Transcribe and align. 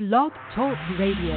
Blog 0.00 0.32
Talk 0.54 0.78
Radio. 0.98 1.34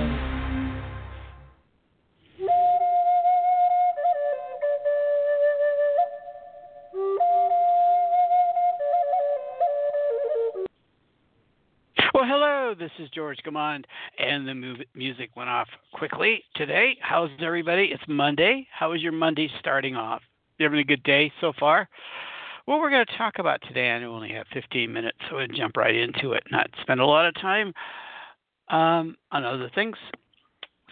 Well, 12.14 12.24
hello, 12.24 12.74
this 12.80 12.90
is 13.00 13.10
George 13.10 13.38
Gamond, 13.46 13.84
and 14.18 14.48
the 14.48 14.78
music 14.96 15.32
went 15.36 15.50
off 15.50 15.68
quickly 15.94 16.42
today. 16.56 16.96
How's 17.02 17.32
everybody? 17.42 17.90
It's 17.92 18.02
Monday. 18.08 18.66
How 18.72 18.94
is 18.94 19.02
your 19.02 19.12
Monday 19.12 19.52
starting 19.60 19.98
off? 19.98 20.22
You 20.58 20.64
having 20.64 20.80
a 20.80 20.86
good 20.86 21.04
day 21.04 21.34
so 21.42 21.52
far? 21.60 21.90
What 22.64 22.80
we're 22.80 22.92
going 22.92 23.06
to 23.06 23.18
talk 23.18 23.40
about 23.40 23.60
today, 23.68 23.92
I 23.92 24.02
only 24.06 24.32
have 24.32 24.48
15 24.54 24.94
minutes, 24.94 25.18
so 25.30 25.36
we'll 25.36 25.48
jump 25.48 25.76
right 25.76 25.94
into 25.94 26.32
it, 26.32 26.44
not 26.50 26.70
spend 26.82 27.02
a 27.02 27.06
lot 27.06 27.26
of 27.26 27.34
time 27.42 27.74
um, 28.70 29.16
on 29.32 29.44
other 29.44 29.70
things. 29.74 29.96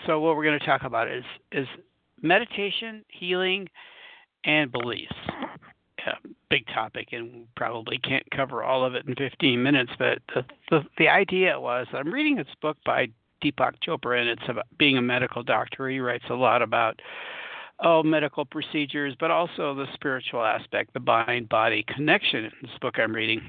So, 0.05 0.19
what 0.19 0.35
we're 0.35 0.43
going 0.43 0.59
to 0.59 0.65
talk 0.65 0.83
about 0.83 1.09
is 1.09 1.23
is 1.51 1.67
meditation, 2.21 3.03
healing, 3.09 3.67
and 4.43 4.71
beliefs. 4.71 5.15
Yeah, 5.99 6.15
big 6.49 6.65
topic, 6.73 7.09
and 7.11 7.45
probably 7.55 7.99
can't 7.99 8.25
cover 8.31 8.63
all 8.63 8.83
of 8.83 8.95
it 8.95 9.05
in 9.05 9.13
15 9.15 9.61
minutes. 9.61 9.91
But 9.99 10.19
the 10.33 10.45
the, 10.69 10.81
the 10.97 11.09
idea 11.09 11.59
was 11.59 11.87
I'm 11.93 12.11
reading 12.11 12.35
this 12.37 12.47
book 12.61 12.77
by 12.85 13.07
Deepak 13.43 13.73
Chopra, 13.85 14.19
and 14.19 14.29
it's 14.29 14.49
about 14.49 14.65
being 14.77 14.97
a 14.97 15.01
medical 15.01 15.43
doctor. 15.43 15.89
He 15.89 15.99
writes 15.99 16.25
a 16.29 16.35
lot 16.35 16.61
about 16.61 16.99
oh 17.83 18.03
medical 18.03 18.45
procedures, 18.45 19.15
but 19.19 19.31
also 19.31 19.75
the 19.75 19.85
spiritual 19.93 20.43
aspect, 20.43 20.93
the 20.93 20.99
mind 20.99 21.49
body 21.49 21.85
connection. 21.87 22.51
This 22.61 22.71
book 22.81 22.95
I'm 22.97 23.13
reading, 23.13 23.41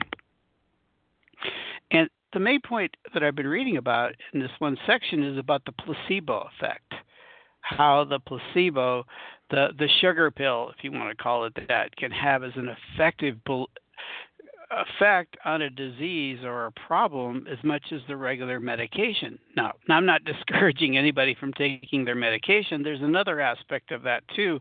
the 2.32 2.40
main 2.40 2.60
point 2.60 2.94
that 3.12 3.22
I've 3.22 3.36
been 3.36 3.46
reading 3.46 3.76
about 3.76 4.14
in 4.32 4.40
this 4.40 4.50
one 4.58 4.76
section 4.86 5.22
is 5.22 5.38
about 5.38 5.62
the 5.64 5.72
placebo 5.72 6.48
effect. 6.56 6.92
How 7.60 8.04
the 8.04 8.18
placebo, 8.18 9.04
the, 9.50 9.68
the 9.78 9.88
sugar 10.00 10.30
pill, 10.30 10.72
if 10.76 10.82
you 10.82 10.92
want 10.92 11.16
to 11.16 11.22
call 11.22 11.44
it 11.44 11.52
that, 11.68 11.94
can 11.96 12.10
have 12.10 12.42
as 12.42 12.52
an 12.56 12.68
effective 12.94 13.36
effect 14.72 15.36
on 15.44 15.62
a 15.62 15.70
disease 15.70 16.38
or 16.42 16.66
a 16.66 16.72
problem 16.72 17.46
as 17.50 17.58
much 17.62 17.84
as 17.92 18.00
the 18.08 18.16
regular 18.16 18.58
medication. 18.58 19.38
Now, 19.56 19.72
I'm 19.88 20.06
not 20.06 20.24
discouraging 20.24 20.96
anybody 20.96 21.36
from 21.38 21.52
taking 21.52 22.04
their 22.04 22.14
medication. 22.14 22.82
There's 22.82 23.02
another 23.02 23.40
aspect 23.40 23.92
of 23.92 24.02
that 24.02 24.24
too, 24.34 24.60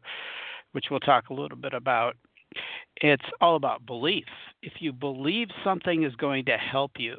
which 0.73 0.85
we'll 0.91 0.99
talk 0.99 1.29
a 1.29 1.33
little 1.33 1.57
bit 1.57 1.73
about. 1.73 2.15
It's 2.97 3.23
all 3.39 3.55
about 3.55 3.85
belief. 3.85 4.25
If 4.61 4.73
you 4.79 4.91
believe 4.91 5.47
something 5.63 6.03
is 6.03 6.13
going 6.15 6.45
to 6.45 6.57
help 6.57 6.91
you, 6.97 7.15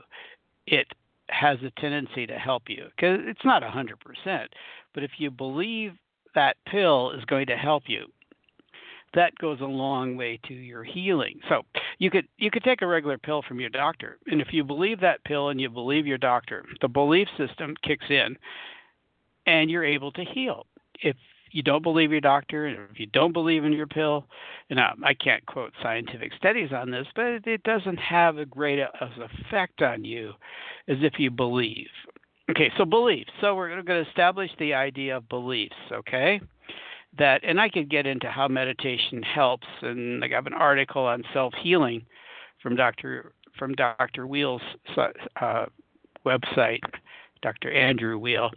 it 0.67 0.87
has 1.29 1.59
a 1.63 1.81
tendency 1.81 2.27
to 2.27 2.39
help 2.39 2.65
you 2.69 2.87
because 2.97 3.21
it's 3.25 3.45
not 3.45 3.63
100%. 3.63 4.47
But 4.95 5.03
if 5.03 5.13
you 5.19 5.31
believe 5.31 5.93
that 6.35 6.57
pill 6.67 7.13
is 7.13 7.25
going 7.25 7.47
to 7.47 7.57
help 7.57 7.85
you, 7.87 8.07
that 9.15 9.37
goes 9.37 9.61
a 9.61 9.67
long 9.67 10.17
way 10.17 10.39
to 10.49 10.55
your 10.55 10.85
healing. 10.85 11.41
So 11.49 11.63
you 11.99 12.11
could 12.11 12.27
you 12.39 12.51
could 12.51 12.65
take 12.65 12.83
a 12.83 12.87
regular 12.87 13.19
pill 13.19 13.43
from 13.43 13.61
your 13.61 13.71
doctor, 13.71 14.19
and 14.27 14.41
if 14.41 14.49
you 14.53 14.65
believe 14.65 15.01
that 15.01 15.23
pill 15.25 15.51
and 15.51 15.61
you 15.61 15.69
believe 15.69 16.07
your 16.07 16.19
doctor, 16.19 16.65
the 16.81 16.89
belief 16.89 17.29
system 17.37 17.75
kicks 17.83 18.07
in, 18.09 18.37
and 19.47 19.71
you're 19.71 19.85
able 19.85 20.13
to 20.13 20.25
heal. 20.25 20.67
If 21.03 21.17
you 21.53 21.62
don't 21.62 21.83
believe 21.83 22.11
your 22.11 22.20
doctor, 22.20 22.67
and 22.67 22.78
if 22.91 22.98
you 22.98 23.06
don't 23.06 23.33
believe 23.33 23.64
in 23.64 23.72
your 23.72 23.86
pill, 23.86 24.27
and 24.70 24.81
I 24.81 25.14
can't 25.14 25.45
quote 25.47 25.72
scientific 25.83 26.33
studies 26.36 26.72
on 26.72 26.91
this, 26.91 27.06
but 27.14 27.47
it 27.47 27.62
doesn't 27.62 27.98
have 27.98 28.39
a 28.39 28.47
great 28.47 28.78
effect 28.78 29.83
on 29.83 30.05
you 30.05 30.33
as 30.89 30.98
if 31.00 31.14
you 31.19 31.31
believe. 31.31 31.89
Okay, 32.50 32.70
so 32.77 32.84
beliefs. 32.84 33.31
So 33.41 33.55
we're 33.55 33.69
going 33.83 34.05
to 34.05 34.09
establish 34.09 34.50
the 34.59 34.75
idea 34.75 35.17
of 35.17 35.28
beliefs. 35.28 35.77
Okay, 35.91 36.41
that, 37.19 37.42
and 37.44 37.61
I 37.61 37.69
could 37.69 37.91
get 37.91 38.06
into 38.06 38.28
how 38.28 38.48
meditation 38.48 39.22
helps, 39.22 39.66
and 39.82 40.25
I 40.25 40.28
have 40.28 40.47
an 40.47 40.54
article 40.54 41.03
on 41.03 41.22
self 41.32 41.54
healing 41.62 42.04
from 42.62 42.77
Dr. 42.77 43.32
from 43.59 43.75
Dr. 43.75 44.27
Weil's 44.27 44.62
uh, 44.97 45.66
website, 46.25 46.81
Dr. 47.43 47.71
Andrew 47.72 48.19
Weil, 48.19 48.50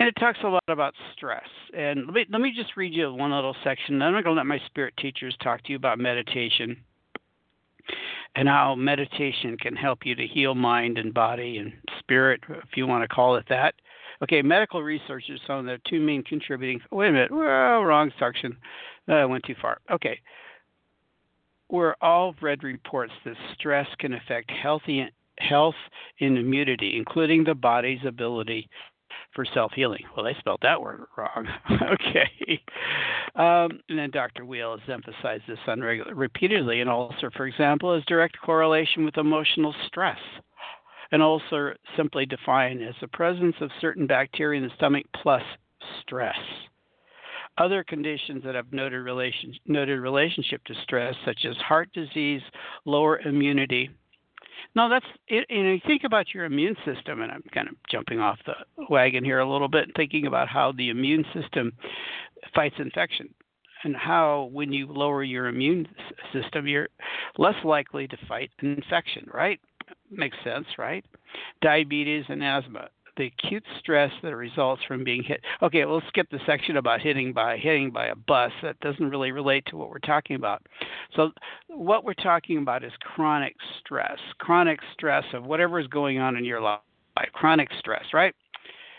and 0.00 0.08
it 0.08 0.16
talks 0.18 0.38
a 0.42 0.48
lot 0.48 0.62
about 0.68 0.94
stress. 1.14 1.46
And 1.76 2.06
let 2.06 2.14
me 2.14 2.26
let 2.30 2.40
me 2.40 2.52
just 2.56 2.76
read 2.76 2.92
you 2.92 3.12
one 3.12 3.30
little 3.30 3.54
section. 3.62 4.00
I'm 4.02 4.14
not 4.14 4.24
going 4.24 4.34
to 4.34 4.40
let 4.40 4.46
my 4.46 4.58
spirit 4.66 4.94
teachers 4.96 5.36
talk 5.42 5.62
to 5.64 5.70
you 5.70 5.76
about 5.76 5.98
meditation 5.98 6.76
and 8.34 8.48
how 8.48 8.74
meditation 8.74 9.56
can 9.58 9.76
help 9.76 10.00
you 10.04 10.14
to 10.14 10.26
heal 10.26 10.54
mind 10.54 10.98
and 10.98 11.12
body 11.12 11.58
and 11.58 11.72
spirit, 11.98 12.40
if 12.48 12.76
you 12.76 12.86
want 12.86 13.02
to 13.02 13.14
call 13.14 13.36
it 13.36 13.44
that. 13.50 13.74
Okay, 14.22 14.42
medical 14.42 14.82
research 14.82 15.24
has 15.28 15.40
shown 15.46 15.66
that 15.66 15.84
two 15.84 16.00
main 16.00 16.22
contributing. 16.22 16.80
Wait 16.90 17.08
a 17.08 17.12
minute, 17.12 17.30
well, 17.30 17.82
wrong 17.82 18.10
section. 18.18 18.56
Uh, 19.08 19.14
I 19.14 19.24
went 19.24 19.44
too 19.44 19.56
far. 19.60 19.80
Okay, 19.90 20.20
we're 21.68 21.94
all 22.00 22.34
read 22.40 22.62
reports 22.62 23.12
that 23.24 23.34
stress 23.54 23.86
can 23.98 24.14
affect 24.14 24.50
healthy 24.50 25.10
health 25.38 25.74
and 26.20 26.38
immunity, 26.38 26.96
including 26.96 27.44
the 27.44 27.54
body's 27.54 28.04
ability 28.06 28.68
for 29.34 29.44
self 29.44 29.72
healing. 29.72 30.02
Well, 30.16 30.24
they 30.24 30.34
spelled 30.38 30.60
that 30.62 30.80
word 30.80 31.02
wrong. 31.16 31.46
okay. 31.70 32.60
Um, 33.36 33.80
and 33.88 33.98
then 33.98 34.10
Dr. 34.10 34.44
Weil 34.44 34.78
has 34.78 34.88
emphasized 34.88 35.44
this 35.48 35.58
on 35.66 35.80
repeatedly. 35.80 36.80
And 36.80 36.90
ulcer, 36.90 37.30
for 37.30 37.46
example, 37.46 37.94
is 37.94 38.04
direct 38.06 38.36
correlation 38.40 39.04
with 39.04 39.16
emotional 39.16 39.74
stress. 39.86 40.18
An 41.12 41.22
ulcer 41.22 41.76
simply 41.96 42.26
defined 42.26 42.82
as 42.82 42.94
the 43.00 43.08
presence 43.08 43.56
of 43.60 43.70
certain 43.80 44.06
bacteria 44.06 44.60
in 44.60 44.68
the 44.68 44.74
stomach 44.76 45.06
plus 45.22 45.42
stress. 46.02 46.36
Other 47.58 47.84
conditions 47.84 48.44
that 48.44 48.54
have 48.54 48.72
noted, 48.72 49.00
relation, 49.00 49.52
noted 49.66 50.00
relationship 50.00 50.64
to 50.64 50.74
stress, 50.82 51.14
such 51.24 51.44
as 51.44 51.56
heart 51.56 51.92
disease, 51.92 52.42
lower 52.84 53.18
immunity, 53.18 53.90
no, 54.74 54.88
that's 54.88 55.06
it. 55.28 55.46
You 55.48 55.80
think 55.86 56.04
about 56.04 56.34
your 56.34 56.44
immune 56.44 56.76
system, 56.84 57.22
and 57.22 57.30
I'm 57.32 57.42
kind 57.52 57.68
of 57.68 57.74
jumping 57.90 58.20
off 58.20 58.38
the 58.46 58.54
wagon 58.88 59.24
here 59.24 59.40
a 59.40 59.50
little 59.50 59.68
bit, 59.68 59.90
thinking 59.96 60.26
about 60.26 60.48
how 60.48 60.72
the 60.72 60.90
immune 60.90 61.24
system 61.34 61.72
fights 62.54 62.76
infection 62.78 63.28
and 63.84 63.96
how 63.96 64.48
when 64.52 64.72
you 64.72 64.86
lower 64.86 65.22
your 65.22 65.46
immune 65.46 65.88
system, 66.32 66.66
you're 66.66 66.88
less 67.38 67.54
likely 67.64 68.06
to 68.08 68.16
fight 68.28 68.50
infection, 68.62 69.26
right? 69.32 69.60
Makes 70.10 70.36
sense, 70.44 70.66
right? 70.78 71.04
Diabetes 71.62 72.24
and 72.28 72.42
asthma 72.42 72.88
the 73.16 73.26
acute 73.26 73.64
stress 73.78 74.12
that 74.22 74.34
results 74.34 74.82
from 74.86 75.04
being 75.04 75.22
hit. 75.22 75.40
Okay, 75.62 75.84
we'll 75.84 76.02
skip 76.08 76.28
the 76.30 76.38
section 76.46 76.76
about 76.76 77.00
hitting 77.00 77.32
by 77.32 77.56
hitting 77.56 77.90
by 77.90 78.06
a 78.06 78.16
bus. 78.16 78.52
That 78.62 78.78
doesn't 78.80 79.10
really 79.10 79.32
relate 79.32 79.64
to 79.66 79.76
what 79.76 79.90
we're 79.90 79.98
talking 79.98 80.36
about. 80.36 80.62
So, 81.16 81.30
what 81.68 82.04
we're 82.04 82.14
talking 82.14 82.58
about 82.58 82.84
is 82.84 82.92
chronic 83.00 83.56
stress, 83.80 84.18
chronic 84.38 84.80
stress 84.92 85.24
of 85.32 85.44
whatever 85.44 85.80
is 85.80 85.86
going 85.86 86.18
on 86.18 86.36
in 86.36 86.44
your 86.44 86.60
life, 86.60 86.80
chronic 87.32 87.68
stress, 87.78 88.04
right? 88.12 88.34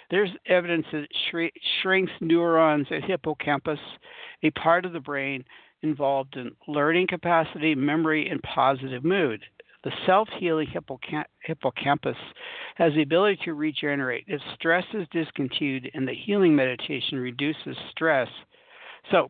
There's 0.10 0.32
evidence 0.48 0.86
that 0.92 1.04
it 1.04 1.54
shrinks 1.82 2.12
neurons 2.20 2.88
at 2.92 3.04
hippocampus, 3.06 3.80
a 4.44 4.52
part 4.52 4.86
of 4.86 4.92
the 4.92 5.00
brain 5.00 5.46
involved 5.84 6.36
in 6.36 6.52
learning 6.68 7.08
capacity, 7.08 7.76
memory, 7.76 8.30
and 8.30 8.42
positive 8.44 9.04
mood. 9.04 9.42
The 9.84 9.92
self 10.06 10.28
healing 10.40 10.68
hippocampus 11.42 12.18
has 12.76 12.94
the 12.94 13.02
ability 13.02 13.40
to 13.46 13.54
regenerate. 13.54 14.26
If 14.28 14.42
stress 14.56 14.86
is 14.94 15.08
discontinued 15.12 15.90
and 15.94 16.08
the 16.08 16.14
healing 16.14 16.56
meditation 16.56 17.18
reduces 17.18 17.76
stress. 17.90 18.30
So, 19.10 19.30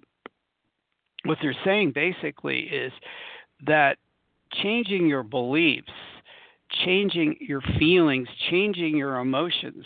what 1.23 1.38
they're 1.41 1.56
saying 1.63 1.94
basically 1.94 2.62
is 2.62 2.91
that 3.66 3.97
changing 4.62 5.07
your 5.07 5.23
beliefs, 5.23 5.91
changing 6.83 7.38
your 7.39 7.62
feelings, 7.79 8.28
changing 8.50 8.97
your 8.97 9.18
emotions, 9.18 9.86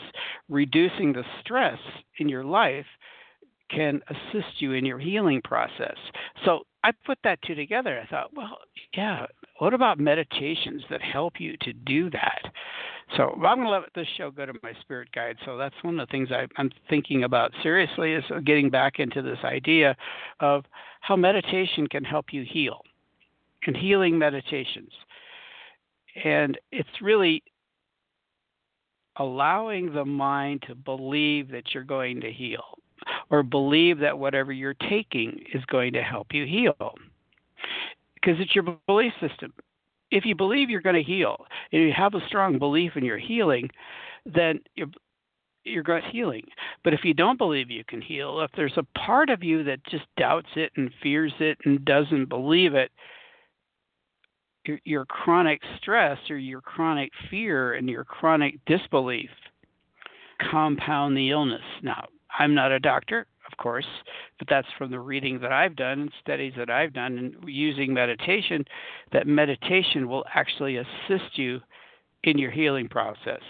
reducing 0.50 1.14
the 1.14 1.24
stress 1.42 1.80
in 2.20 2.30
your 2.30 2.44
life 2.44 2.86
can 3.70 4.02
assist 4.10 4.60
you 4.60 4.74
in 4.74 4.86
your 4.86 5.00
healing 5.00 5.42
process. 5.44 5.98
So 6.46 6.62
I 6.84 6.92
put 7.06 7.18
that 7.24 7.40
two 7.42 7.56
together. 7.56 8.00
I 8.02 8.08
thought, 8.10 8.32
well, 8.36 8.60
yeah, 8.96 9.26
what 9.60 9.74
about 9.74 10.00
meditations 10.00 10.84
that 10.90 11.02
help 11.02 11.40
you 11.40 11.56
to 11.62 11.74
do 11.74 12.10
that? 12.10 12.42
So 13.16 13.32
I'm 13.36 13.58
going 13.60 13.68
to 13.68 13.70
let 13.70 13.84
this 13.94 14.08
show 14.18 14.32
go 14.32 14.46
to 14.46 14.54
my 14.64 14.74
spirit 14.82 15.10
guide. 15.14 15.38
So 15.46 15.58
that's 15.58 15.76
one 15.84 16.00
of 16.00 16.08
the 16.08 16.12
things 16.12 16.30
I, 16.32 16.48
I'm 16.58 16.72
thinking 16.90 17.24
about 17.24 17.52
seriously 17.62 18.14
is 18.14 18.24
getting 18.46 18.70
back 18.70 19.00
into 19.00 19.22
this 19.22 19.38
idea 19.44 19.96
of 20.40 20.66
how 21.02 21.16
meditation 21.16 21.88
can 21.88 22.04
help 22.04 22.28
you 22.32 22.44
heal 22.44 22.82
and 23.68 23.78
healing 23.78 24.18
meditations. 24.18 24.92
And 26.24 26.58
it's 26.72 26.90
really 27.02 27.44
allowing 29.18 29.94
the 29.94 30.06
mind 30.06 30.64
to 30.68 30.76
believe 30.76 31.50
that 31.52 31.74
you're 31.74 31.84
going 31.84 32.22
to 32.22 32.32
heal 32.32 32.64
or 33.30 33.44
believe 33.44 34.00
that 34.00 34.18
whatever 34.18 34.52
you're 34.52 34.76
taking 34.90 35.44
is 35.54 35.64
going 35.66 35.94
to 35.94 36.02
help 36.02 36.28
you 36.32 36.46
heal. 36.46 36.96
Because 38.26 38.42
it's 38.42 38.56
your 38.56 38.78
belief 38.88 39.14
system. 39.22 39.54
If 40.10 40.26
you 40.26 40.36
believe 40.36 40.70
you're 40.70 40.82
going 40.82 40.96
to 40.96 41.04
heal 41.04 41.46
and 41.72 41.84
you 41.84 41.94
have 41.96 42.16
a 42.16 42.28
strong 42.28 42.58
belief 42.58 42.94
in 42.96 43.06
your 43.06 43.20
healing, 43.20 43.70
then 44.26 44.62
you're 44.76 44.88
your 45.64 45.84
gut 45.84 46.04
healing. 46.12 46.44
But 46.84 46.94
if 46.94 47.02
you 47.04 47.14
don't 47.14 47.38
believe 47.38 47.72
you 47.72 47.84
can 47.88 48.02
heal, 48.02 48.42
if 48.42 48.52
there's 48.56 48.78
a 48.78 49.00
part 49.00 49.30
of 49.30 49.44
you 49.44 49.64
that 49.64 49.84
just 49.86 50.06
doubts 50.16 50.50
it 50.56 50.72
and 50.78 50.92
fears 51.02 51.34
it 51.40 51.58
and 51.66 51.84
doesn't 51.86 52.30
believe 52.30 52.76
it, 52.76 52.92
your, 54.66 54.80
your 54.84 55.06
chronic 55.06 55.62
stress 55.78 56.18
or 56.30 56.38
your 56.38 56.62
chronic 56.62 57.12
fear 57.30 57.74
and 57.74 57.90
your 57.90 58.04
chronic 58.04 58.60
disbelief 58.66 59.30
compound 60.52 61.18
the 61.18 61.32
illness. 61.32 61.62
Now, 61.82 62.08
I'm 62.38 62.54
not 62.54 62.72
a 62.72 62.80
doctor, 62.80 63.26
of 63.52 63.58
course, 63.58 63.86
but 64.40 64.48
that's 64.50 64.68
from 64.78 64.92
the 64.92 65.00
reading 65.00 65.40
that 65.40 65.52
I've 65.52 65.76
done 65.76 66.02
and 66.02 66.12
studies 66.22 66.54
that 66.58 66.70
I've 66.70 66.94
done 66.94 67.18
and 67.18 67.36
using 67.48 67.94
meditation, 67.94 68.66
that 69.12 69.28
meditation 69.28 70.08
will 70.08 70.26
actually 70.34 70.78
assist 70.78 71.38
you 71.38 71.62
in 72.24 72.38
your 72.38 72.52
healing 72.52 72.88
process. 72.88 73.42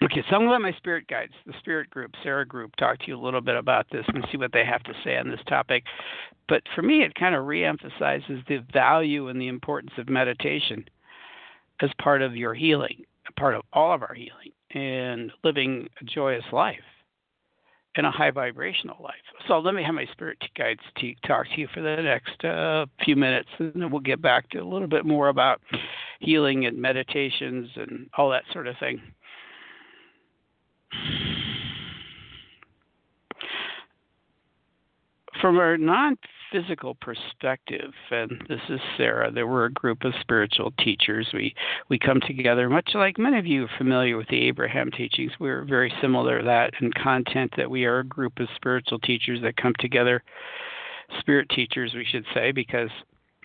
Okay, 0.00 0.22
so 0.30 0.36
I'm 0.36 0.42
going 0.42 0.48
to 0.48 0.52
let 0.52 0.60
my 0.60 0.72
spirit 0.78 1.08
guides, 1.08 1.32
the 1.44 1.54
spirit 1.58 1.90
group, 1.90 2.12
Sara 2.22 2.46
group, 2.46 2.76
talk 2.76 3.00
to 3.00 3.08
you 3.08 3.18
a 3.18 3.24
little 3.24 3.40
bit 3.40 3.56
about 3.56 3.86
this 3.90 4.04
and 4.06 4.24
see 4.30 4.38
what 4.38 4.52
they 4.52 4.64
have 4.64 4.84
to 4.84 4.92
say 5.02 5.16
on 5.16 5.28
this 5.28 5.40
topic. 5.48 5.82
But 6.48 6.62
for 6.76 6.82
me, 6.82 7.02
it 7.02 7.16
kind 7.16 7.34
of 7.34 7.44
reemphasizes 7.44 8.46
the 8.46 8.64
value 8.72 9.26
and 9.26 9.40
the 9.40 9.48
importance 9.48 9.90
of 9.98 10.08
meditation 10.08 10.84
as 11.80 11.90
part 12.00 12.22
of 12.22 12.36
your 12.36 12.54
healing, 12.54 13.02
part 13.36 13.56
of 13.56 13.62
all 13.72 13.92
of 13.92 14.02
our 14.02 14.14
healing, 14.14 14.52
and 14.70 15.32
living 15.42 15.88
a 16.00 16.04
joyous 16.04 16.44
life 16.52 16.76
and 17.96 18.06
a 18.06 18.10
high 18.10 18.30
vibrational 18.30 18.96
life. 19.02 19.14
So 19.46 19.58
let 19.58 19.74
me 19.74 19.82
have 19.82 19.94
my 19.94 20.06
spirit 20.12 20.38
guides 20.56 20.80
talk 21.26 21.46
to 21.54 21.60
you 21.60 21.68
for 21.72 21.80
the 21.80 21.96
next 21.96 22.44
uh, 22.44 22.86
few 23.04 23.16
minutes, 23.16 23.48
and 23.58 23.72
then 23.74 23.90
we'll 23.90 24.00
get 24.00 24.22
back 24.22 24.48
to 24.50 24.58
a 24.58 24.64
little 24.64 24.88
bit 24.88 25.04
more 25.04 25.28
about 25.28 25.60
healing 26.20 26.66
and 26.66 26.76
meditations 26.78 27.68
and 27.76 28.08
all 28.16 28.30
that 28.30 28.44
sort 28.52 28.66
of 28.66 28.76
thing. 28.78 29.00
From 35.40 35.58
a 35.58 35.78
non 35.78 36.16
physical 36.50 36.94
perspective, 36.96 37.92
and 38.10 38.42
this 38.48 38.60
is 38.68 38.80
Sara, 38.96 39.30
there 39.30 39.46
were 39.46 39.66
a 39.66 39.72
group 39.72 40.04
of 40.04 40.12
spiritual 40.20 40.72
teachers. 40.78 41.28
We 41.32 41.54
we 41.88 41.98
come 41.98 42.20
together, 42.26 42.68
much 42.68 42.90
like 42.94 43.18
many 43.18 43.38
of 43.38 43.46
you 43.46 43.64
are 43.64 43.78
familiar 43.78 44.16
with 44.16 44.28
the 44.28 44.48
Abraham 44.48 44.90
teachings. 44.90 45.32
We're 45.38 45.64
very 45.64 45.92
similar 46.00 46.38
to 46.38 46.44
that 46.44 46.72
in 46.80 46.90
content 46.92 47.52
that 47.56 47.70
we 47.70 47.84
are 47.84 48.00
a 48.00 48.04
group 48.04 48.40
of 48.40 48.48
spiritual 48.56 48.98
teachers 49.00 49.40
that 49.42 49.56
come 49.56 49.74
together, 49.78 50.22
spirit 51.20 51.48
teachers, 51.50 51.92
we 51.94 52.06
should 52.10 52.24
say, 52.34 52.50
because 52.52 52.90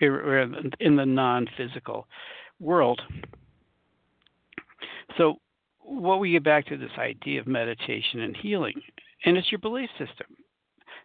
we're 0.00 0.42
in 0.80 0.96
the 0.96 1.06
non 1.06 1.46
physical 1.56 2.08
world. 2.58 3.00
So 5.16 5.36
what 5.80 6.18
we 6.18 6.32
get 6.32 6.44
back 6.44 6.66
to 6.66 6.76
this 6.76 6.90
idea 6.98 7.40
of 7.40 7.46
meditation 7.46 8.20
and 8.20 8.36
healing, 8.36 8.80
and 9.24 9.36
it's 9.36 9.52
your 9.52 9.58
belief 9.58 9.90
system. 9.98 10.26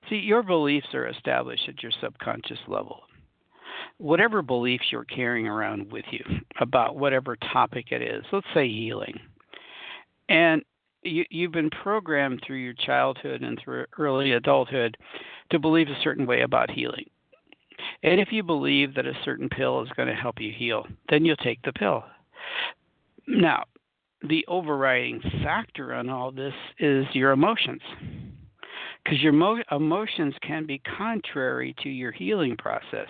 See, 0.07 0.17
your 0.17 0.43
beliefs 0.43 0.93
are 0.93 1.07
established 1.07 1.67
at 1.67 1.83
your 1.83 1.91
subconscious 2.01 2.59
level. 2.67 3.01
Whatever 3.97 4.41
beliefs 4.41 4.85
you're 4.91 5.03
carrying 5.03 5.47
around 5.47 5.91
with 5.91 6.05
you 6.11 6.23
about 6.59 6.95
whatever 6.95 7.35
topic 7.51 7.91
it 7.91 8.01
is, 8.01 8.23
let's 8.31 8.47
say 8.53 8.67
healing, 8.67 9.19
and 10.29 10.63
you, 11.03 11.25
you've 11.29 11.51
been 11.51 11.69
programmed 11.69 12.41
through 12.45 12.57
your 12.57 12.73
childhood 12.73 13.41
and 13.41 13.59
through 13.59 13.85
early 13.97 14.31
adulthood 14.31 14.97
to 15.51 15.59
believe 15.59 15.87
a 15.87 16.01
certain 16.03 16.25
way 16.25 16.41
about 16.41 16.71
healing. 16.71 17.05
And 18.03 18.19
if 18.19 18.31
you 18.31 18.43
believe 18.43 18.95
that 18.95 19.05
a 19.05 19.17
certain 19.23 19.49
pill 19.49 19.81
is 19.81 19.89
going 19.95 20.07
to 20.07 20.15
help 20.15 20.39
you 20.39 20.53
heal, 20.55 20.85
then 21.09 21.25
you'll 21.25 21.37
take 21.37 21.61
the 21.63 21.73
pill. 21.73 22.03
Now, 23.27 23.63
the 24.27 24.45
overriding 24.47 25.21
factor 25.43 25.93
on 25.93 26.09
all 26.09 26.31
this 26.31 26.53
is 26.79 27.05
your 27.13 27.31
emotions. 27.31 27.81
Because 29.09 29.23
your 29.23 29.33
mo- 29.33 29.63
emotions 29.71 30.35
can 30.45 30.67
be 30.67 30.79
contrary 30.97 31.75
to 31.81 31.89
your 31.89 32.11
healing 32.11 32.55
process. 32.57 33.07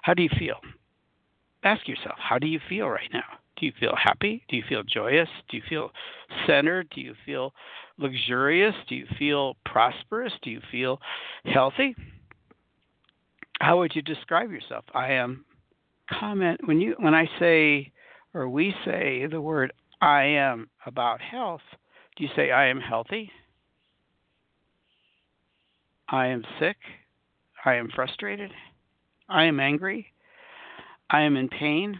How 0.00 0.14
do 0.14 0.22
you 0.22 0.30
feel? 0.38 0.56
Ask 1.62 1.86
yourself, 1.86 2.16
how 2.18 2.38
do 2.38 2.46
you 2.46 2.58
feel 2.70 2.88
right 2.88 3.10
now? 3.12 3.24
Do 3.58 3.66
you 3.66 3.72
feel 3.78 3.94
happy? 3.94 4.42
Do 4.48 4.56
you 4.56 4.62
feel 4.66 4.82
joyous? 4.82 5.28
Do 5.50 5.58
you 5.58 5.62
feel 5.68 5.90
centered? 6.46 6.88
Do 6.94 7.02
you 7.02 7.14
feel 7.26 7.52
luxurious? 7.98 8.74
Do 8.88 8.94
you 8.94 9.06
feel 9.18 9.56
prosperous? 9.66 10.32
Do 10.42 10.50
you 10.50 10.62
feel 10.70 10.98
healthy? 11.44 11.94
How 13.60 13.78
would 13.78 13.94
you 13.94 14.00
describe 14.00 14.50
yourself? 14.50 14.84
I 14.94 15.12
am 15.12 15.44
comment 16.10 16.60
when 16.64 16.80
you 16.80 16.96
when 16.98 17.14
I 17.14 17.28
say 17.38 17.92
or 18.32 18.48
we 18.48 18.74
say 18.86 19.26
the 19.26 19.40
word 19.40 19.72
I 20.00 20.22
am 20.22 20.70
about 20.86 21.20
health, 21.20 21.60
do 22.16 22.24
you 22.24 22.30
say, 22.34 22.50
I 22.50 22.66
am 22.68 22.80
healthy? 22.80 23.30
I 26.12 26.26
am 26.26 26.44
sick? 26.60 26.76
I 27.64 27.74
am 27.74 27.88
frustrated? 27.94 28.50
I 29.30 29.44
am 29.44 29.58
angry? 29.58 30.06
I 31.08 31.22
am 31.22 31.36
in 31.36 31.48
pain? 31.48 31.98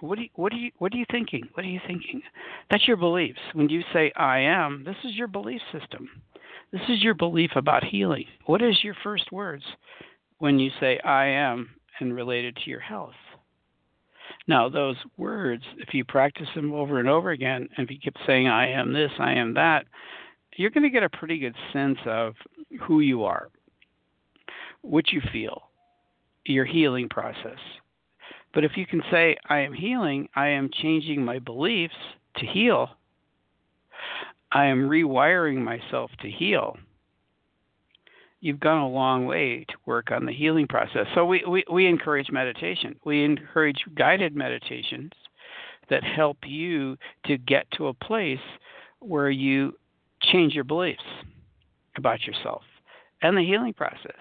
What 0.00 0.16
do 0.16 0.22
you, 0.22 0.28
what 0.36 0.52
you 0.52 0.70
what 0.78 0.94
are 0.94 0.96
you 0.96 1.04
thinking? 1.10 1.48
What 1.54 1.66
are 1.66 1.68
you 1.68 1.80
thinking? 1.84 2.22
That's 2.70 2.86
your 2.86 2.96
beliefs. 2.96 3.40
When 3.54 3.68
you 3.68 3.82
say 3.92 4.12
I 4.14 4.38
am, 4.38 4.84
this 4.86 4.96
is 5.04 5.16
your 5.16 5.26
belief 5.26 5.60
system. 5.72 6.08
This 6.70 6.82
is 6.88 7.02
your 7.02 7.14
belief 7.14 7.50
about 7.56 7.82
healing. 7.82 8.26
What 8.46 8.62
is 8.62 8.84
your 8.84 8.94
first 9.02 9.32
words 9.32 9.64
when 10.38 10.60
you 10.60 10.70
say 10.78 11.00
I 11.00 11.26
am 11.26 11.70
and 11.98 12.14
related 12.14 12.56
to 12.56 12.70
your 12.70 12.80
health? 12.80 13.14
Now, 14.46 14.68
those 14.68 14.96
words, 15.16 15.64
if 15.78 15.92
you 15.94 16.04
practice 16.04 16.48
them 16.54 16.72
over 16.72 17.00
and 17.00 17.08
over 17.08 17.30
again, 17.30 17.68
and 17.76 17.84
if 17.84 17.90
you 17.90 17.98
keep 17.98 18.14
saying, 18.24 18.46
I 18.46 18.70
am 18.70 18.92
this, 18.92 19.10
I 19.18 19.32
am 19.32 19.54
that, 19.54 19.86
you're 20.58 20.70
going 20.70 20.82
to 20.82 20.90
get 20.90 21.04
a 21.04 21.08
pretty 21.08 21.38
good 21.38 21.54
sense 21.72 21.98
of 22.04 22.34
who 22.82 22.98
you 22.98 23.22
are, 23.22 23.48
what 24.82 25.12
you 25.12 25.22
feel, 25.32 25.62
your 26.44 26.64
healing 26.64 27.08
process. 27.08 27.58
But 28.52 28.64
if 28.64 28.72
you 28.76 28.84
can 28.84 29.00
say, 29.10 29.36
I 29.48 29.60
am 29.60 29.72
healing, 29.72 30.28
I 30.34 30.48
am 30.48 30.68
changing 30.82 31.24
my 31.24 31.38
beliefs 31.38 31.94
to 32.38 32.46
heal, 32.46 32.90
I 34.50 34.64
am 34.66 34.88
rewiring 34.88 35.58
myself 35.58 36.10
to 36.22 36.30
heal, 36.30 36.76
you've 38.40 38.60
gone 38.60 38.82
a 38.82 38.88
long 38.88 39.26
way 39.26 39.64
to 39.68 39.74
work 39.86 40.10
on 40.10 40.26
the 40.26 40.32
healing 40.32 40.66
process. 40.66 41.06
So 41.14 41.24
we, 41.24 41.44
we, 41.48 41.64
we 41.72 41.86
encourage 41.86 42.30
meditation. 42.30 42.96
We 43.04 43.24
encourage 43.24 43.78
guided 43.94 44.34
meditations 44.34 45.12
that 45.88 46.02
help 46.02 46.38
you 46.44 46.96
to 47.26 47.38
get 47.38 47.70
to 47.72 47.88
a 47.88 47.94
place 47.94 48.38
where 49.00 49.30
you 49.30 49.74
change 50.32 50.54
your 50.54 50.64
beliefs 50.64 51.02
about 51.96 52.26
yourself 52.26 52.62
and 53.22 53.36
the 53.36 53.42
healing 53.42 53.74
process. 53.74 54.20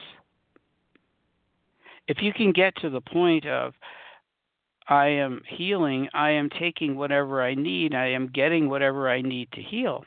If 2.07 2.21
you 2.21 2.33
can 2.33 2.51
get 2.51 2.75
to 2.77 2.89
the 2.89 3.01
point 3.01 3.45
of, 3.45 3.73
I 4.87 5.07
am 5.07 5.41
healing, 5.47 6.07
I 6.13 6.31
am 6.31 6.49
taking 6.49 6.95
whatever 6.95 7.43
I 7.43 7.53
need, 7.53 7.93
I 7.93 8.07
am 8.11 8.27
getting 8.27 8.69
whatever 8.69 9.09
I 9.09 9.21
need 9.21 9.51
to 9.51 9.61
heal 9.61 10.05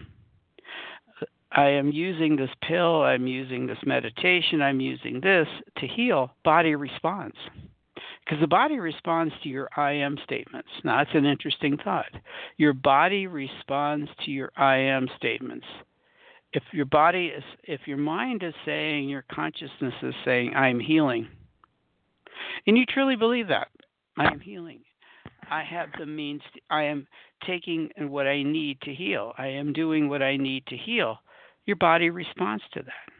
I 1.52 1.68
am 1.70 1.90
using 1.90 2.36
this 2.36 2.50
pill, 2.62 3.02
I'm 3.02 3.26
using 3.26 3.66
this 3.66 3.78
meditation, 3.84 4.62
I'm 4.62 4.80
using 4.80 5.20
this 5.20 5.48
to 5.78 5.86
heal, 5.86 6.30
body 6.44 6.76
responds. 6.76 7.36
Because 8.24 8.40
the 8.40 8.46
body 8.46 8.78
responds 8.78 9.34
to 9.42 9.48
your 9.48 9.68
I 9.76 9.92
am 9.92 10.16
statements. 10.22 10.68
Now, 10.84 10.98
that's 10.98 11.16
an 11.16 11.24
interesting 11.24 11.76
thought. 11.82 12.12
Your 12.56 12.72
body 12.72 13.26
responds 13.26 14.08
to 14.24 14.30
your 14.30 14.52
I 14.56 14.76
am 14.76 15.08
statements. 15.16 15.66
If 16.52 16.62
your 16.72 16.86
body 16.86 17.26
is, 17.26 17.44
if 17.64 17.86
your 17.86 17.96
mind 17.96 18.42
is 18.42 18.54
saying, 18.64 19.08
your 19.08 19.24
consciousness 19.32 19.94
is 20.02 20.14
saying, 20.24 20.54
I 20.54 20.68
am 20.68 20.80
healing, 20.80 21.28
and 22.66 22.76
you 22.76 22.84
truly 22.86 23.16
believe 23.16 23.48
that, 23.48 23.68
I 24.16 24.26
am 24.26 24.40
healing. 24.40 24.80
I 25.50 25.62
have 25.64 25.88
the 25.98 26.06
means, 26.06 26.42
to, 26.54 26.60
I 26.70 26.84
am 26.84 27.06
taking 27.46 27.90
what 27.98 28.26
I 28.26 28.42
need 28.42 28.80
to 28.82 28.94
heal. 28.94 29.32
I 29.38 29.46
am 29.46 29.72
doing 29.72 30.08
what 30.08 30.22
I 30.22 30.36
need 30.36 30.66
to 30.66 30.76
heal 30.76 31.18
your 31.70 31.76
body 31.76 32.10
responds 32.10 32.64
to 32.72 32.82
that. 32.82 33.14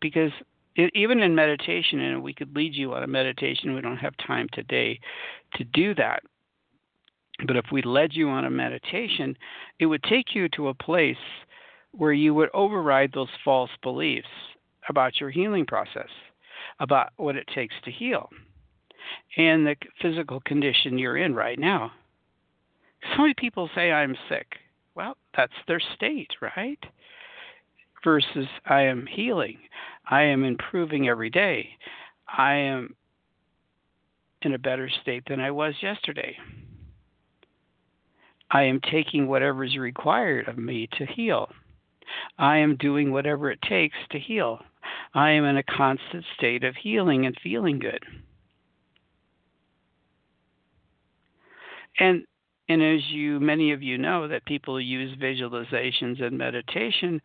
Because 0.00 0.32
it, 0.76 0.90
even 0.94 1.20
in 1.20 1.34
meditation, 1.34 2.00
and 2.00 2.22
we 2.22 2.34
could 2.34 2.54
lead 2.54 2.74
you 2.74 2.92
on 2.92 3.04
a 3.04 3.06
meditation, 3.06 3.74
we 3.74 3.80
don't 3.80 3.96
have 3.96 4.14
time 4.26 4.48
today 4.52 4.98
to 5.54 5.64
do 5.64 5.94
that. 5.94 6.22
But 7.46 7.56
if 7.56 7.66
we 7.70 7.82
led 7.82 8.14
you 8.14 8.28
on 8.28 8.44
a 8.44 8.50
meditation, 8.50 9.36
it 9.78 9.86
would 9.86 10.02
take 10.02 10.34
you 10.34 10.48
to 10.50 10.68
a 10.68 10.74
place 10.74 11.16
where 11.98 12.12
you 12.12 12.32
would 12.34 12.48
override 12.54 13.12
those 13.12 13.28
false 13.44 13.70
beliefs 13.82 14.28
about 14.88 15.20
your 15.20 15.30
healing 15.30 15.66
process, 15.66 16.08
about 16.80 17.10
what 17.16 17.36
it 17.36 17.48
takes 17.54 17.74
to 17.84 17.90
heal, 17.90 18.30
and 19.36 19.66
the 19.66 19.76
physical 20.00 20.40
condition 20.40 20.98
you're 20.98 21.18
in 21.18 21.34
right 21.34 21.58
now. 21.58 21.92
So 23.14 23.22
many 23.22 23.34
people 23.34 23.68
say, 23.74 23.92
I'm 23.92 24.16
sick. 24.28 24.46
Well, 24.94 25.16
that's 25.36 25.52
their 25.66 25.80
state, 25.94 26.30
right? 26.40 26.78
versus 28.04 28.46
I 28.66 28.82
am 28.82 29.06
healing. 29.06 29.58
I 30.10 30.22
am 30.22 30.44
improving 30.44 31.08
every 31.08 31.30
day. 31.30 31.70
I 32.26 32.54
am 32.54 32.94
in 34.42 34.54
a 34.54 34.58
better 34.58 34.88
state 35.02 35.24
than 35.28 35.40
I 35.40 35.50
was 35.50 35.74
yesterday. 35.82 36.36
I 38.50 38.62
am 38.62 38.80
taking 38.90 39.26
whatever 39.26 39.64
is 39.64 39.76
required 39.76 40.48
of 40.48 40.56
me 40.56 40.88
to 40.98 41.06
heal. 41.06 41.50
I 42.38 42.58
am 42.58 42.76
doing 42.76 43.10
whatever 43.10 43.50
it 43.50 43.60
takes 43.62 43.96
to 44.10 44.18
heal. 44.18 44.60
I 45.14 45.30
am 45.30 45.44
in 45.44 45.56
a 45.56 45.62
constant 45.62 46.24
state 46.36 46.64
of 46.64 46.76
healing 46.76 47.26
and 47.26 47.36
feeling 47.42 47.78
good. 47.78 48.04
And 51.98 52.24
and 52.68 52.82
as 52.82 53.00
you 53.08 53.40
many 53.40 53.72
of 53.72 53.82
you 53.82 53.98
know 53.98 54.28
that 54.28 54.44
people 54.44 54.80
use 54.80 55.16
visualizations 55.18 56.22
and 56.22 56.36
meditation 56.36 57.20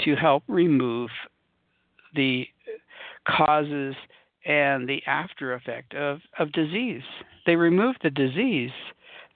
to 0.00 0.16
help 0.16 0.42
remove 0.48 1.10
the 2.14 2.46
causes 3.26 3.94
and 4.44 4.88
the 4.88 5.02
after 5.06 5.54
effect 5.54 5.94
of, 5.94 6.20
of 6.38 6.52
disease. 6.52 7.02
They 7.46 7.56
remove 7.56 7.96
the 8.02 8.10
disease 8.10 8.70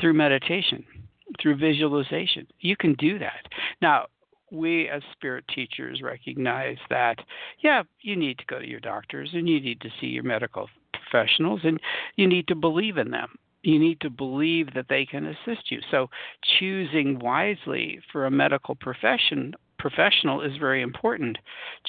through 0.01 0.15
meditation, 0.15 0.85
through 1.41 1.57
visualization. 1.57 2.47
You 2.61 2.77
can 2.77 2.95
do 2.95 3.19
that. 3.19 3.47
Now, 3.81 4.07
we 4.52 4.88
as 4.88 5.02
spirit 5.12 5.44
teachers 5.54 6.02
recognize 6.02 6.76
that, 6.90 7.18
yeah, 7.61 7.82
you 8.00 8.16
need 8.16 8.38
to 8.38 8.44
go 8.47 8.59
to 8.59 8.68
your 8.68 8.80
doctors 8.80 9.30
and 9.32 9.49
you 9.49 9.61
need 9.61 9.80
to 9.80 9.90
see 10.00 10.09
your 10.09 10.25
medical 10.25 10.68
professionals 10.92 11.61
and 11.64 11.80
you 12.16 12.26
need 12.26 12.47
to 12.49 12.54
believe 12.54 12.99
in 12.99 13.11
them. 13.11 13.35
You 13.62 13.78
need 13.78 14.00
to 14.00 14.11
believe 14.11 14.75
that 14.75 14.87
they 14.88 15.06
can 15.06 15.26
assist 15.26 15.71
you. 15.71 15.80
So, 15.90 16.11
choosing 16.59 17.21
wisely 17.21 18.00
for 18.11 18.26
a 18.26 18.30
medical 18.30 18.75
profession 18.75 19.54
professional 19.82 20.40
is 20.40 20.56
very 20.59 20.80
important. 20.80 21.37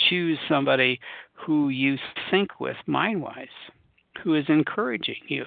Choose 0.09 0.39
somebody 0.49 0.99
who 1.33 1.69
you 1.69 1.97
think 2.31 2.59
with 2.59 2.75
mind 2.87 3.21
wise, 3.21 3.47
who 4.23 4.33
is 4.33 4.45
encouraging 4.49 5.21
you, 5.27 5.45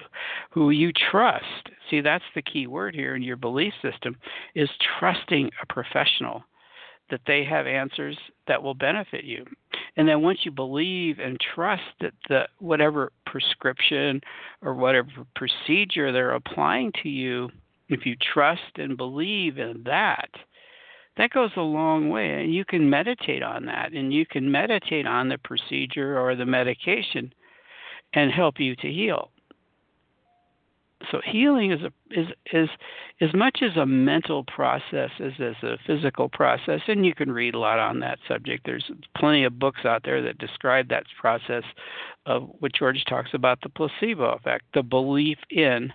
who 0.49 0.69
you 0.69 0.91
trust. 1.11 1.69
See, 1.89 1.99
that's 2.01 2.23
the 2.33 2.41
key 2.41 2.65
word 2.65 2.95
here 2.95 3.15
in 3.15 3.21
your 3.21 3.35
belief 3.35 3.73
system 3.81 4.15
is 4.55 4.69
trusting 4.99 5.51
a 5.61 5.73
professional 5.73 6.43
that 7.09 7.21
they 7.27 7.43
have 7.43 7.67
answers 7.67 8.17
that 8.47 8.61
will 8.61 8.73
benefit 8.73 9.23
you. 9.23 9.45
And 9.95 10.07
then 10.07 10.21
once 10.21 10.39
you 10.43 10.51
believe 10.51 11.19
and 11.19 11.39
trust 11.55 11.83
that 12.01 12.13
the 12.29 12.43
whatever 12.59 13.11
prescription 13.25 14.21
or 14.61 14.73
whatever 14.73 15.09
procedure 15.35 16.11
they're 16.11 16.33
applying 16.33 16.91
to 17.03 17.09
you, 17.09 17.49
if 17.89 18.05
you 18.05 18.15
trust 18.33 18.77
and 18.77 18.97
believe 18.97 19.57
in 19.57 19.83
that, 19.85 20.29
that 21.17 21.31
goes 21.31 21.51
a 21.57 21.61
long 21.61 22.09
way. 22.09 22.43
And 22.43 22.53
you 22.53 22.63
can 22.63 22.89
meditate 22.89 23.41
on 23.41 23.65
that, 23.65 23.93
and 23.93 24.13
you 24.13 24.25
can 24.25 24.51
meditate 24.51 25.07
on 25.07 25.29
the 25.29 25.37
procedure 25.39 26.19
or 26.19 26.35
the 26.35 26.45
medication 26.45 27.33
and 28.13 28.31
help 28.31 28.59
you 28.59 28.75
to 28.77 28.91
heal. 28.91 29.31
So 31.11 31.21
healing 31.23 31.71
is 31.71 31.81
a, 31.81 32.19
is 32.19 32.27
is 32.51 32.69
as 33.21 33.33
much 33.33 33.59
as 33.61 33.77
a 33.77 33.85
mental 33.85 34.43
process 34.43 35.11
as 35.19 35.33
as 35.39 35.55
a 35.61 35.77
physical 35.85 36.27
process, 36.27 36.81
and 36.87 37.05
you 37.05 37.13
can 37.13 37.31
read 37.31 37.53
a 37.53 37.59
lot 37.59 37.79
on 37.79 37.99
that 37.99 38.17
subject. 38.27 38.65
There's 38.65 38.89
plenty 39.15 39.43
of 39.43 39.59
books 39.59 39.85
out 39.85 40.01
there 40.03 40.23
that 40.23 40.39
describe 40.39 40.89
that 40.89 41.03
process 41.19 41.63
of 42.25 42.49
what 42.59 42.73
George 42.73 43.03
talks 43.07 43.29
about 43.33 43.59
the 43.61 43.69
placebo 43.69 44.33
effect, 44.33 44.65
the 44.73 44.83
belief 44.83 45.37
in 45.51 45.93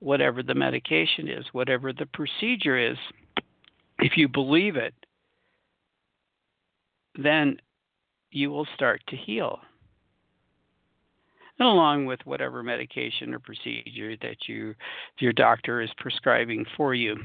whatever 0.00 0.42
the 0.42 0.54
medication 0.54 1.28
is, 1.28 1.44
whatever 1.52 1.92
the 1.92 2.06
procedure 2.06 2.76
is, 2.76 2.96
if 3.98 4.16
you 4.16 4.28
believe 4.28 4.76
it, 4.76 4.94
then 7.22 7.56
you 8.30 8.50
will 8.50 8.66
start 8.74 9.00
to 9.08 9.16
heal. 9.16 9.60
And 11.60 11.68
along 11.68 12.06
with 12.06 12.20
whatever 12.24 12.62
medication 12.62 13.34
or 13.34 13.38
procedure 13.38 14.16
that 14.22 14.48
you 14.48 14.74
your 15.18 15.32
doctor 15.32 15.80
is 15.80 15.90
prescribing 15.98 16.64
for 16.76 16.94
you. 16.94 17.16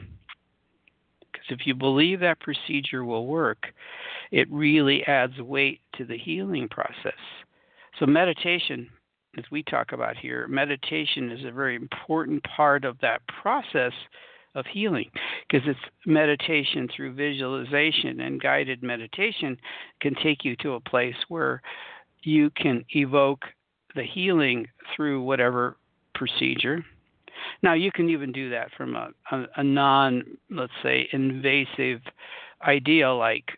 Because 1.31 1.47
if 1.49 1.65
you 1.65 1.73
believe 1.73 2.19
that 2.19 2.39
procedure 2.39 3.03
will 3.03 3.25
work, 3.25 3.67
it 4.31 4.51
really 4.51 5.03
adds 5.05 5.39
weight 5.39 5.81
to 5.97 6.05
the 6.05 6.17
healing 6.17 6.67
process. 6.69 7.13
So 7.99 8.05
meditation 8.05 8.89
as 9.37 9.43
we 9.51 9.63
talk 9.63 9.91
about 9.91 10.17
here, 10.17 10.47
meditation 10.47 11.31
is 11.31 11.43
a 11.45 11.51
very 11.51 11.75
important 11.75 12.43
part 12.43 12.85
of 12.85 12.97
that 13.01 13.21
process 13.27 13.91
of 14.55 14.65
healing 14.71 15.09
because 15.47 15.67
it's 15.67 15.79
meditation 16.05 16.87
through 16.95 17.13
visualization 17.13 18.21
and 18.21 18.41
guided 18.41 18.81
meditation 18.81 19.57
can 20.01 20.15
take 20.23 20.45
you 20.45 20.55
to 20.57 20.73
a 20.73 20.79
place 20.79 21.15
where 21.27 21.61
you 22.23 22.49
can 22.51 22.83
evoke 22.91 23.43
the 23.95 24.03
healing 24.03 24.67
through 24.95 25.21
whatever 25.21 25.77
procedure. 26.13 26.83
Now, 27.61 27.73
you 27.73 27.91
can 27.91 28.09
even 28.09 28.31
do 28.31 28.49
that 28.49 28.69
from 28.77 28.95
a, 28.95 29.09
a, 29.31 29.45
a 29.57 29.63
non, 29.63 30.23
let's 30.49 30.73
say, 30.81 31.07
invasive 31.11 32.01
idea 32.65 33.11
like 33.11 33.51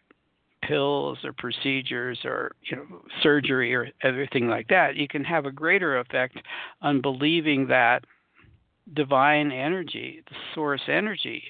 pills 0.63 1.19
or 1.23 1.31
procedures 1.33 2.19
or 2.25 2.51
you 2.63 2.75
know 2.75 2.83
surgery 3.21 3.73
or 3.75 3.87
everything 4.01 4.47
like 4.47 4.67
that 4.67 4.95
you 4.95 5.07
can 5.07 5.23
have 5.23 5.45
a 5.45 5.51
greater 5.51 5.99
effect 5.99 6.35
on 6.81 6.99
believing 6.99 7.67
that 7.67 8.03
divine 8.93 9.51
energy, 9.51 10.23
the 10.29 10.35
source 10.53 10.81
energy, 10.87 11.43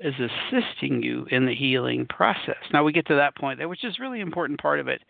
is 0.00 0.14
assisting 0.14 1.02
you 1.02 1.26
in 1.30 1.44
the 1.44 1.54
healing 1.54 2.06
process. 2.08 2.56
Now 2.72 2.84
we 2.84 2.92
get 2.92 3.06
to 3.08 3.16
that 3.16 3.36
point 3.36 3.58
there, 3.58 3.68
which 3.68 3.84
is 3.84 3.98
really 3.98 4.20
important 4.20 4.60
part 4.60 4.78
of 4.78 4.86
it, 4.86 5.02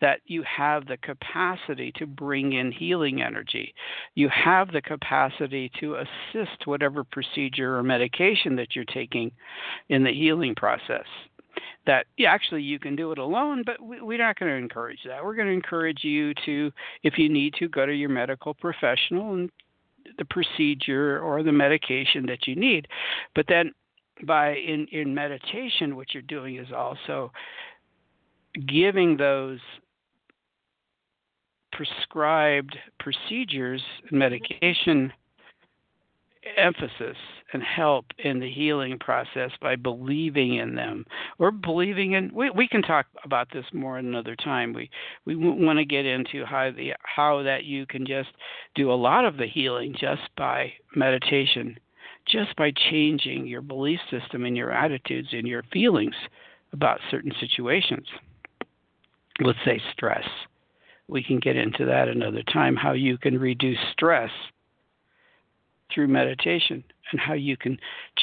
that 0.00 0.20
you 0.26 0.42
have 0.42 0.86
the 0.86 0.98
capacity 0.98 1.92
to 1.96 2.06
bring 2.06 2.52
in 2.52 2.70
healing 2.70 3.22
energy. 3.22 3.74
You 4.14 4.28
have 4.28 4.72
the 4.72 4.82
capacity 4.82 5.70
to 5.80 5.96
assist 5.96 6.66
whatever 6.66 7.04
procedure 7.04 7.76
or 7.76 7.82
medication 7.82 8.56
that 8.56 8.76
you're 8.76 8.84
taking 8.84 9.32
in 9.88 10.04
the 10.04 10.12
healing 10.12 10.54
process. 10.54 11.06
That 11.86 12.06
yeah, 12.18 12.32
actually 12.32 12.62
you 12.62 12.78
can 12.78 12.96
do 12.96 13.12
it 13.12 13.18
alone, 13.18 13.62
but 13.64 13.80
we, 13.80 14.00
we're 14.00 14.18
not 14.18 14.38
going 14.38 14.50
to 14.50 14.58
encourage 14.58 14.98
that. 15.06 15.24
We're 15.24 15.36
going 15.36 15.48
to 15.48 15.54
encourage 15.54 16.04
you 16.04 16.34
to, 16.44 16.72
if 17.02 17.16
you 17.16 17.28
need 17.28 17.54
to, 17.54 17.68
go 17.68 17.86
to 17.86 17.94
your 17.94 18.08
medical 18.10 18.52
professional 18.52 19.34
and 19.34 19.50
the 20.18 20.24
procedure 20.24 21.20
or 21.20 21.42
the 21.42 21.52
medication 21.52 22.26
that 22.26 22.46
you 22.46 22.56
need. 22.56 22.88
But 23.34 23.46
then 23.48 23.72
by 24.26 24.54
in, 24.54 24.86
in 24.92 25.14
meditation, 25.14 25.96
what 25.96 26.12
you're 26.12 26.22
doing 26.22 26.56
is 26.56 26.68
also 26.74 27.32
giving 28.66 29.16
those 29.16 29.60
prescribed 31.76 32.76
procedures, 32.98 33.82
and 34.10 34.18
medication 34.18 35.12
emphasis 36.56 37.16
and 37.52 37.62
help 37.62 38.06
in 38.18 38.38
the 38.38 38.50
healing 38.50 38.98
process 38.98 39.50
by 39.60 39.76
believing 39.76 40.54
in 40.54 40.74
them 40.74 41.04
or 41.38 41.50
believing 41.50 42.12
in 42.12 42.32
we, 42.34 42.50
we 42.50 42.68
can 42.68 42.82
talk 42.82 43.06
about 43.24 43.48
this 43.52 43.64
more 43.72 43.98
another 43.98 44.36
time. 44.36 44.72
We 44.72 44.88
we 45.24 45.34
want 45.36 45.78
to 45.78 45.84
get 45.84 46.06
into 46.06 46.44
how 46.44 46.70
the 46.70 46.92
how 47.02 47.42
that 47.42 47.64
you 47.64 47.86
can 47.86 48.06
just 48.06 48.30
do 48.74 48.92
a 48.92 48.94
lot 48.94 49.24
of 49.24 49.36
the 49.36 49.46
healing 49.46 49.94
just 49.98 50.22
by 50.36 50.72
meditation 50.94 51.78
just 52.26 52.56
by 52.56 52.72
changing 52.90 53.46
your 53.46 53.62
belief 53.62 54.00
system 54.10 54.44
and 54.44 54.56
your 54.56 54.72
attitudes 54.72 55.28
and 55.32 55.46
your 55.46 55.62
feelings 55.72 56.14
about 56.72 56.98
certain 57.08 57.32
situations. 57.38 58.06
Let's 59.40 59.58
say 59.64 59.80
stress 59.92 60.24
we 61.08 61.22
can 61.22 61.38
get 61.38 61.56
into 61.56 61.84
that 61.84 62.08
another 62.08 62.42
time 62.52 62.76
how 62.76 62.92
you 62.92 63.18
can 63.18 63.38
reduce 63.38 63.78
stress 63.92 64.30
through 65.92 66.08
meditation 66.08 66.82
and 67.12 67.20
how 67.20 67.34
you 67.34 67.56
can 67.56 67.78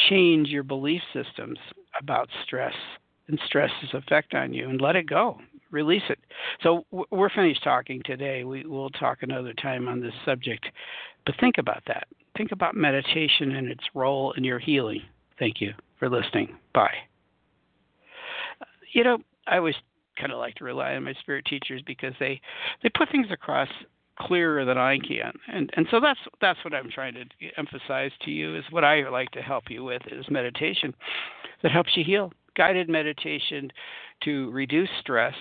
change 0.10 0.50
your 0.50 0.64
belief 0.64 1.02
systems 1.14 1.58
about 2.00 2.28
stress 2.44 2.74
and 3.28 3.40
stress's 3.46 3.94
effect 3.94 4.34
on 4.34 4.54
you 4.54 4.70
and 4.70 4.82
let 4.82 4.96
it 4.96 5.08
go 5.08 5.40
release 5.74 6.04
it. 6.08 6.20
So 6.62 6.86
we're 6.92 7.30
finished 7.32 7.64
talking 7.64 8.02
today. 8.06 8.44
We 8.44 8.64
will 8.64 8.92
talk 8.92 9.24
another 9.24 9.54
time 9.54 9.88
on 9.88 10.00
this 10.00 10.14
subject. 10.24 10.66
But 11.26 11.36
think 11.40 11.58
about 11.58 11.82
that. 11.88 12.08
Think 12.38 12.52
about 12.52 12.76
meditation 12.76 13.56
and 13.56 13.68
its 13.68 13.84
role 13.94 14.34
in 14.34 14.44
your 14.44 14.60
healing. 14.60 15.02
Thank 15.40 15.60
you 15.60 15.74
for 16.00 16.10
listening. 16.10 16.56
Bye. 16.74 16.94
You 18.94 19.04
know 19.04 19.18
i 19.48 19.58
always 19.58 19.76
kind 20.20 20.32
of 20.32 20.40
like 20.40 20.56
to 20.56 20.64
rely 20.64 20.96
on 20.96 21.04
my 21.04 21.14
spirit 21.14 21.46
teachers 21.46 21.82
because 21.86 22.14
they 22.20 22.40
they 22.82 22.90
put 22.90 23.10
things 23.10 23.28
across 23.32 23.70
clearer 24.20 24.66
than 24.66 24.78
I 24.78 25.00
can. 25.00 25.34
And 25.52 25.72
and 25.76 25.88
so 25.90 26.00
that's 26.00 26.20
that's 26.42 26.60
what 26.64 26.74
I'm 26.74 26.90
trying 26.90 27.16
to 27.16 27.26
emphasize 27.58 28.12
to 28.24 28.32
you 28.32 28.56
is 28.56 28.64
what 28.70 28.84
I 28.84 29.08
like 29.10 29.32
to 29.32 29.42
help 29.42 29.66
you 29.70 29.84
with 29.84 30.02
is 30.12 30.26
meditation 30.30 30.94
that 31.62 31.72
helps 31.72 31.96
you 31.96 32.04
heal. 32.04 32.32
Guided 32.56 32.90
meditation 32.90 33.72
to 34.24 34.52
reduce 34.52 34.90
stress, 35.00 35.34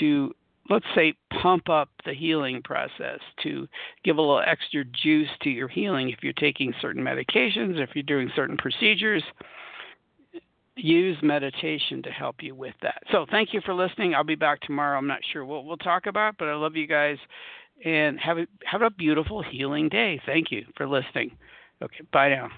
to 0.00 0.34
let's 0.68 0.86
say 0.94 1.14
pump 1.42 1.68
up 1.68 1.90
the 2.04 2.14
healing 2.14 2.62
process, 2.62 3.20
to 3.42 3.68
give 4.02 4.16
a 4.16 4.20
little 4.20 4.42
extra 4.44 4.84
juice 4.84 5.28
to 5.42 5.50
your 5.50 5.68
healing 5.68 6.08
if 6.10 6.22
you're 6.22 6.32
taking 6.32 6.74
certain 6.80 7.04
medications, 7.04 7.78
if 7.78 7.90
you're 7.94 8.02
doing 8.02 8.30
certain 8.34 8.56
procedures. 8.56 9.22
Use 10.76 11.16
meditation 11.22 12.02
to 12.02 12.10
help 12.10 12.36
you 12.40 12.54
with 12.54 12.74
that. 12.82 13.02
So, 13.12 13.26
thank 13.30 13.54
you 13.54 13.60
for 13.64 13.74
listening. 13.74 14.14
I'll 14.14 14.24
be 14.24 14.34
back 14.34 14.60
tomorrow. 14.62 14.98
I'm 14.98 15.06
not 15.06 15.20
sure 15.32 15.44
what 15.44 15.64
we'll 15.64 15.76
talk 15.76 16.06
about, 16.06 16.36
but 16.38 16.48
I 16.48 16.54
love 16.54 16.74
you 16.74 16.86
guys 16.86 17.18
and 17.84 18.18
have 18.18 18.38
a 18.38 18.46
have 18.64 18.82
a 18.82 18.90
beautiful 18.90 19.42
healing 19.42 19.88
day. 19.88 20.20
Thank 20.26 20.50
you 20.50 20.64
for 20.76 20.86
listening. 20.86 21.36
Okay, 21.82 22.00
bye 22.12 22.28
now. 22.28 22.48